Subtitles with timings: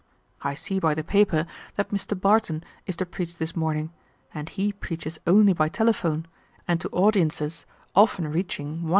[0.41, 1.45] I see by the paper
[1.75, 2.19] that Mr.
[2.19, 3.91] Barton is to preach this morning,
[4.33, 6.25] and he preaches only by telephone,
[6.67, 8.89] and to audiences often reaching 150,000."